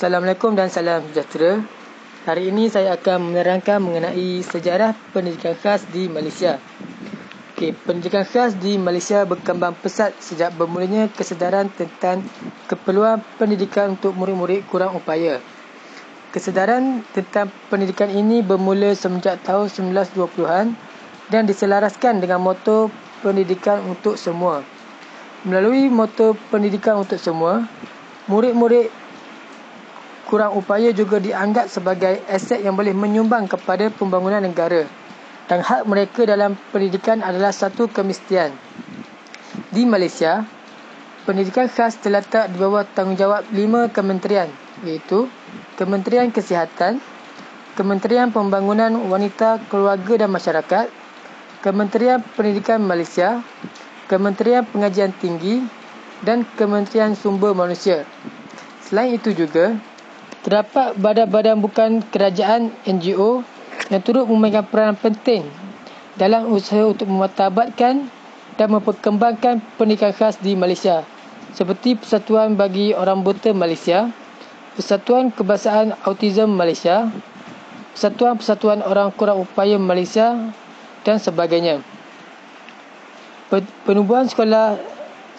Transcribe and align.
Assalamualaikum 0.00 0.56
dan 0.56 0.72
salam 0.72 1.04
sejahtera. 1.12 1.60
Hari 2.24 2.48
ini 2.48 2.72
saya 2.72 2.96
akan 2.96 3.20
menerangkan 3.20 3.84
mengenai 3.84 4.40
sejarah 4.40 4.96
pendidikan 5.12 5.52
khas 5.52 5.84
di 5.92 6.08
Malaysia. 6.08 6.56
Okey, 7.52 7.76
pendidikan 7.84 8.24
khas 8.24 8.56
di 8.56 8.80
Malaysia 8.80 9.28
berkembang 9.28 9.76
pesat 9.76 10.16
sejak 10.16 10.56
bermulanya 10.56 11.04
kesedaran 11.12 11.68
tentang 11.68 12.24
keperluan 12.64 13.20
pendidikan 13.36 13.92
untuk 13.92 14.16
murid-murid 14.16 14.64
kurang 14.72 14.96
upaya. 14.96 15.36
Kesedaran 16.32 17.04
tentang 17.12 17.52
pendidikan 17.68 18.08
ini 18.08 18.40
bermula 18.40 18.96
semenjak 18.96 19.44
tahun 19.44 19.68
1920-an 19.68 20.80
dan 21.28 21.44
diselaraskan 21.44 22.24
dengan 22.24 22.40
moto 22.40 22.88
pendidikan 23.20 23.84
untuk 23.84 24.16
semua. 24.16 24.64
Melalui 25.44 25.92
moto 25.92 26.32
pendidikan 26.48 27.04
untuk 27.04 27.20
semua, 27.20 27.68
murid-murid 28.32 28.99
kurang 30.30 30.54
upaya 30.54 30.94
juga 30.94 31.18
dianggap 31.18 31.66
sebagai 31.66 32.22
aset 32.30 32.62
yang 32.62 32.78
boleh 32.78 32.94
menyumbang 32.94 33.50
kepada 33.50 33.90
pembangunan 33.90 34.38
negara 34.38 34.86
dan 35.50 35.66
hak 35.66 35.82
mereka 35.90 36.22
dalam 36.22 36.54
pendidikan 36.70 37.26
adalah 37.26 37.50
satu 37.50 37.90
kemestian. 37.90 38.54
Di 39.74 39.82
Malaysia, 39.82 40.46
pendidikan 41.26 41.66
khas 41.66 41.98
terletak 41.98 42.54
di 42.54 42.62
bawah 42.62 42.86
tanggungjawab 42.86 43.50
lima 43.50 43.90
kementerian 43.90 44.46
iaitu 44.86 45.26
Kementerian 45.74 46.30
Kesihatan, 46.30 47.02
Kementerian 47.74 48.30
Pembangunan 48.30 48.92
Wanita, 49.10 49.58
Keluarga 49.66 50.22
dan 50.22 50.30
Masyarakat, 50.30 50.86
Kementerian 51.64 52.22
Pendidikan 52.38 52.84
Malaysia, 52.84 53.42
Kementerian 54.06 54.62
Pengajian 54.68 55.10
Tinggi 55.16 55.64
dan 56.22 56.44
Kementerian 56.54 57.16
Sumber 57.16 57.56
Manusia. 57.56 58.04
Selain 58.84 59.16
itu 59.16 59.32
juga, 59.32 59.78
terdapat 60.42 60.96
badan-badan 60.96 61.60
bukan 61.60 61.90
kerajaan 62.08 62.72
NGO 62.88 63.44
yang 63.92 64.00
turut 64.00 64.24
memegang 64.24 64.64
peranan 64.68 64.96
penting 64.96 65.44
dalam 66.16 66.48
usaha 66.52 66.84
untuk 66.84 67.08
mematabatkan 67.08 68.08
dan 68.56 68.68
memperkembangkan 68.68 69.60
pendidikan 69.76 70.12
khas 70.12 70.36
di 70.40 70.52
Malaysia 70.56 71.04
seperti 71.50 71.98
Persatuan 71.98 72.54
bagi 72.54 72.94
Orang 72.94 73.26
Buta 73.26 73.50
Malaysia, 73.50 74.10
Persatuan 74.78 75.34
Kebahasaan 75.34 75.98
Autism 76.06 76.54
Malaysia, 76.54 77.10
Persatuan-Persatuan 77.94 78.86
Orang 78.86 79.10
Kurang 79.18 79.42
Upaya 79.42 79.76
Malaysia 79.76 80.54
dan 81.02 81.18
sebagainya. 81.18 81.82
Penubuhan 83.82 84.30
sekolah 84.30 84.78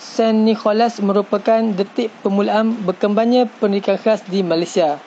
St. 0.01 0.33
Nicholas 0.33 0.97
merupakan 0.97 1.61
detik 1.61 2.09
permulaan 2.25 2.73
berkembangnya 2.89 3.45
pendidikan 3.61 4.01
khas 4.01 4.25
di 4.25 4.41
Malaysia. 4.41 4.97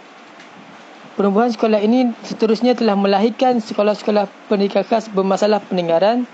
Penubuhan 1.19 1.51
sekolah 1.51 1.83
ini 1.83 2.15
seterusnya 2.23 2.79
telah 2.79 2.95
melahirkan 2.95 3.59
sekolah-sekolah 3.59 4.31
pendidikan 4.47 4.87
khas 4.87 5.11
bermasalah 5.11 5.59
pendengaran, 5.67 6.31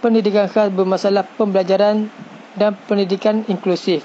pendidikan 0.00 0.48
khas 0.48 0.72
bermasalah 0.72 1.28
pembelajaran 1.36 2.08
dan 2.56 2.72
pendidikan 2.88 3.44
inklusif. 3.52 4.00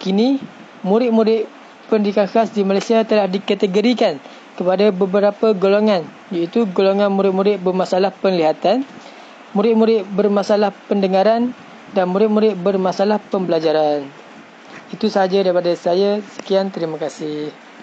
Kini, 0.00 0.40
murid-murid 0.80 1.44
pendidikan 1.92 2.24
khas 2.24 2.48
di 2.56 2.64
Malaysia 2.64 3.04
telah 3.04 3.28
dikategorikan 3.28 4.24
kepada 4.56 4.88
beberapa 4.88 5.52
golongan 5.52 6.08
iaitu 6.32 6.64
golongan 6.72 7.12
murid-murid 7.12 7.60
bermasalah 7.60 8.08
penglihatan, 8.24 8.88
murid-murid 9.52 10.08
bermasalah 10.16 10.72
pendengaran 10.88 11.52
dan 11.92 12.08
murid-murid 12.08 12.56
bermasalah 12.56 13.20
pembelajaran. 13.28 14.08
Itu 14.92 15.08
sahaja 15.08 15.40
daripada 15.44 15.72
saya. 15.76 16.20
Sekian, 16.36 16.72
terima 16.72 16.96
kasih. 16.96 17.52